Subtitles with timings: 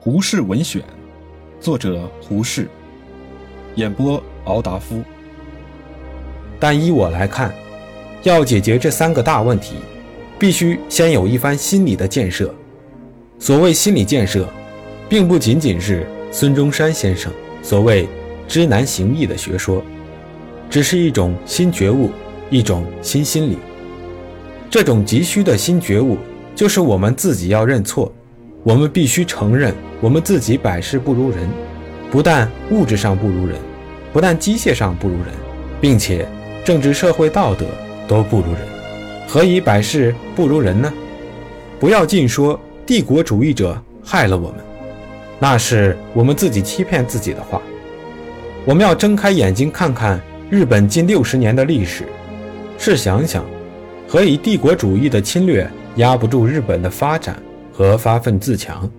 [0.00, 0.80] 胡适文选，
[1.60, 2.68] 作者胡适，
[3.74, 5.02] 演播敖达夫。
[6.60, 7.52] 但依我来看，
[8.22, 9.74] 要解决这三个大问题，
[10.38, 12.54] 必须先有一番心理的建设。
[13.40, 14.48] 所谓心理建设，
[15.08, 18.08] 并不仅仅是孙中山先生所谓
[18.46, 19.82] “知难行易”的学说，
[20.70, 22.12] 只是一种新觉悟，
[22.50, 23.58] 一种新心理。
[24.70, 26.16] 这种急需的新觉悟，
[26.54, 28.12] 就是我们自己要认错。
[28.64, 31.48] 我们必须承认，我们自己百事不如人，
[32.10, 33.56] 不但物质上不如人，
[34.12, 35.26] 不但机械上不如人，
[35.80, 36.26] 并且
[36.64, 37.66] 政治、社会、道德
[38.08, 38.60] 都不如人。
[39.26, 40.92] 何以百事不如人呢？
[41.78, 44.56] 不要尽说帝国主义者害了我们，
[45.38, 47.62] 那是我们自己欺骗自己的话。
[48.64, 50.20] 我们要睁开眼睛看看
[50.50, 52.04] 日本近六十年的历史，
[52.76, 53.44] 试想想，
[54.08, 57.40] 何以帝国主义的侵略压不住日本的发展？
[57.78, 58.90] 和发愤自强，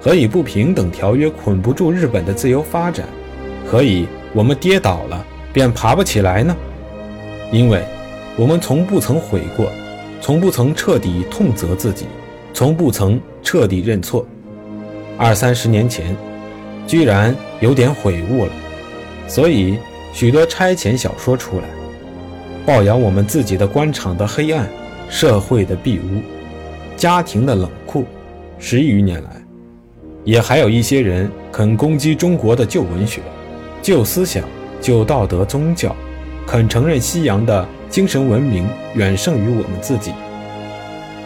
[0.00, 3.06] 何以不平等条约捆不住日本的自由发展？
[3.66, 6.56] 何以我们跌倒了便爬不起来呢？
[7.52, 7.84] 因为，
[8.38, 9.70] 我们从不曾悔过，
[10.18, 12.06] 从不曾彻底痛责自己，
[12.54, 14.26] 从不曾彻底认错。
[15.18, 16.16] 二三十年前，
[16.86, 18.52] 居然有点悔悟了，
[19.28, 19.76] 所以
[20.14, 21.64] 许多差遣小说出来，
[22.64, 24.66] 报扬我们自己的官场的黑暗，
[25.10, 26.22] 社会的弊污。
[26.96, 27.66] 家庭的冷，
[28.62, 29.30] 十余年来，
[30.22, 33.22] 也还有一些人肯攻击中国的旧文学、
[33.80, 34.44] 旧思想、
[34.82, 35.96] 旧道德、宗教，
[36.46, 40.12] 肯承认西洋的精神文明远胜于我们自己。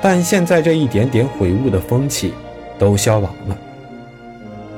[0.01, 2.33] 但现在这一点点悔悟的风气
[2.79, 3.59] 都消亡了。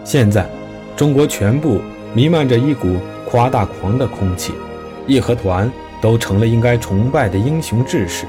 [0.03, 0.49] 现在，
[0.97, 1.83] 中国全部
[2.15, 2.97] 弥漫着一股
[3.29, 4.55] 夸大狂的空气，
[5.07, 5.71] 义和团
[6.01, 8.25] 都成了应该崇拜的英雄志士，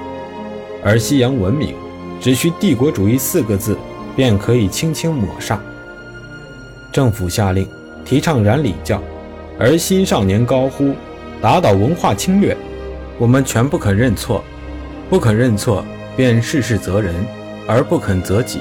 [0.84, 1.74] 而西洋文明。
[2.20, 3.78] 只需“帝国主义”四个字，
[4.18, 5.60] 便可以轻轻抹煞。
[6.92, 7.68] 政府下令
[8.04, 9.00] 提倡染礼教，
[9.60, 10.96] 而新少年高呼
[11.40, 12.58] 打倒文化侵略，
[13.20, 14.44] 我们全不肯认错，
[15.08, 17.14] 不肯认错便事事责人，
[17.68, 18.60] 而不肯责己。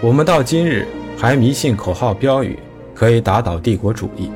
[0.00, 0.88] 我们到今日
[1.18, 2.58] 还迷信口号标语
[2.94, 4.30] 可以打倒帝国主义，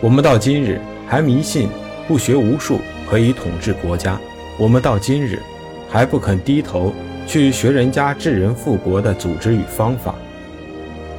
[0.00, 1.68] 我们到今日还迷信
[2.06, 2.78] 不学无术
[3.10, 4.16] 可以统治国家，
[4.56, 5.40] 我们到今日
[5.88, 6.92] 还不肯低头。
[7.30, 10.16] 去学人家治人富国的组织与方法，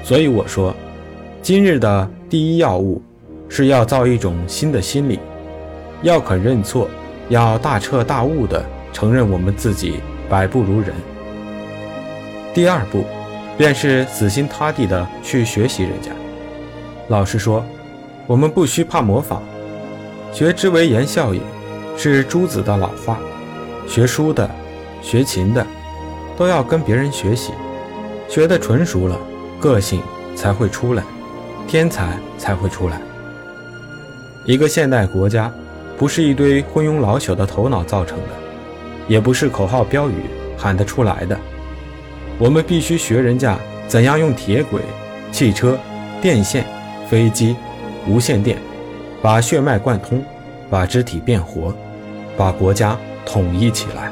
[0.04, 0.76] 所以我说，
[1.42, 3.02] 今日的第一要务
[3.48, 5.22] 是要造一种新的心理，
[6.02, 6.90] 要肯认错，
[7.30, 8.62] 要大彻大悟地
[8.92, 10.94] 承认我们自己百不如人。
[12.54, 13.06] 第二步，
[13.58, 16.12] 便是死心塌地地去学习人家。
[17.08, 17.64] 老实说，
[18.28, 19.40] 我们不需怕模仿，
[20.34, 21.40] 学之为言笑也，
[21.96, 23.18] 是朱子的老话。
[23.88, 24.50] 学书的，
[25.02, 25.66] 学琴的。
[26.42, 27.52] 都要跟别人学习，
[28.28, 29.16] 学得纯熟了，
[29.60, 30.02] 个性
[30.36, 31.04] 才会出来，
[31.68, 33.00] 天才才会出来。
[34.44, 35.54] 一个现代国家，
[36.00, 38.30] 不是一堆昏庸老朽的头脑造成的，
[39.08, 40.16] 也不是口号标语
[40.58, 41.38] 喊得出来的。
[42.40, 43.56] 我们必须学人家
[43.88, 44.82] 怎样用铁轨、
[45.32, 45.78] 汽车、
[46.24, 46.66] 电线、
[47.08, 47.56] 飞机、
[48.08, 48.58] 无线电，
[49.22, 50.26] 把血脉贯通，
[50.72, 51.72] 把肢体变活，
[52.36, 52.98] 把国家
[53.28, 54.12] 统一起来。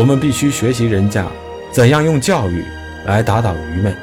[0.00, 1.26] 我们必须学习人家
[1.70, 2.64] 怎样用教育
[3.04, 3.94] 来打倒愚昧，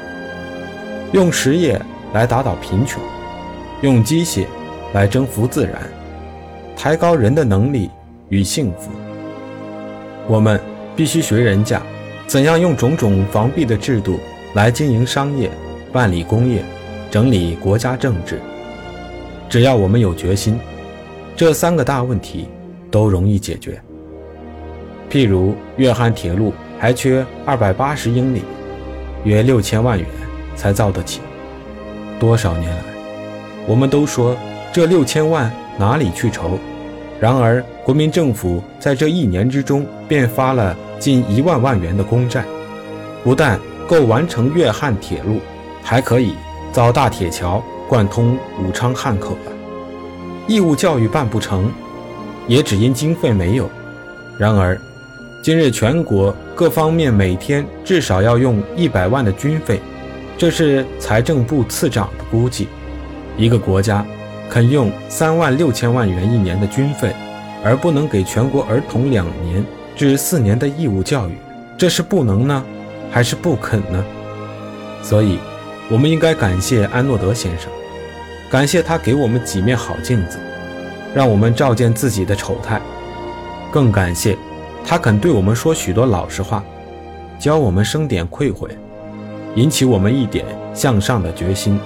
[1.10, 1.76] 用实业
[2.14, 3.02] 来打倒贫穷，
[3.82, 4.46] 用机械
[4.92, 5.74] 来征服自然，
[6.76, 7.90] 抬高人的能力
[8.28, 8.92] 与幸福。
[10.28, 10.60] 我们
[10.94, 11.82] 必须学人家
[12.28, 14.20] 怎样用种种防弊的制度
[14.54, 15.50] 来经营商业、
[15.92, 16.62] 办理工业、
[17.10, 18.40] 整理国家政治。
[19.48, 20.60] 只要我们有决心，
[21.34, 22.46] 这三个大问题
[22.88, 23.82] 都容易解决。
[25.10, 28.42] 譬如粤汉铁路还缺二百八十英里，
[29.24, 30.06] 约六千万元
[30.54, 31.20] 才造得起。
[32.20, 32.82] 多少年来，
[33.66, 34.36] 我们都说
[34.70, 36.58] 这六千万哪里去筹？
[37.18, 42.44] 然而国民政府在这一年之中便发了近一万万元的公债，
[43.24, 45.40] 不但够完成粤汉铁路，
[45.82, 46.34] 还可以
[46.70, 49.52] 造大铁桥贯通武昌汉口了。
[50.46, 51.72] 义务教育办不成，
[52.46, 53.70] 也只因经费没有。
[54.38, 54.78] 然而。
[55.40, 59.80] 今日全国各方面每天至少要用一百万的军费，
[60.36, 62.68] 这是财政部次长的估计。
[63.36, 64.04] 一个国家
[64.50, 67.14] 肯用三万六千万元一年的军费，
[67.64, 69.64] 而不能给全国儿童两年
[69.94, 71.38] 至四年的义务教育，
[71.78, 72.64] 这是不能呢，
[73.08, 74.04] 还是不肯呢？
[75.04, 75.38] 所以，
[75.88, 77.70] 我们应该感谢安诺德先生，
[78.50, 80.36] 感谢他给我们几面好镜子，
[81.14, 82.82] 让我们照见自己的丑态，
[83.70, 84.36] 更感谢。
[84.84, 86.64] 他肯对我们说许多老实话，
[87.38, 88.70] 教我们生点愧悔。
[89.54, 91.80] 引起我们一点向上的决心。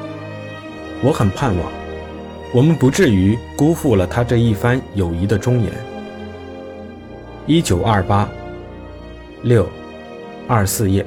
[1.02, 1.72] 我很盼望，
[2.52, 5.72] 我们不至于辜负了他这一番友谊的忠言。
[7.46, 8.28] 一九二八
[9.42, 9.68] 六
[10.46, 11.04] 二四页。